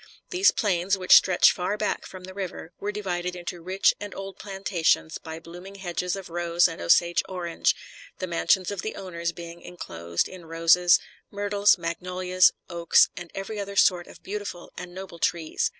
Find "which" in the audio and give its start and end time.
0.97-1.15